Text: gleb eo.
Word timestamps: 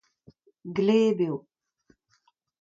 gleb 0.75 1.17
eo. 1.27 1.37